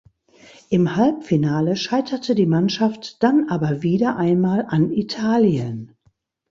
Im 0.71 0.95
Halbfinale 0.95 1.75
scheiterte 1.75 2.33
die 2.33 2.47
Mannschaft 2.47 3.21
dann 3.21 3.49
aber 3.49 3.83
wieder 3.83 4.15
einmal 4.15 4.65
an 4.67 4.89
Italien. 4.89 5.95